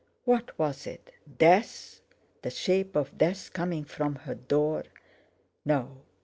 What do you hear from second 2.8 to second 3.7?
of Death